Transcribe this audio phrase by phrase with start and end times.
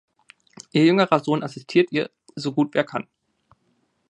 [0.71, 3.05] Ihr jüngerer Sohn assistiert ihr, so gut er kann.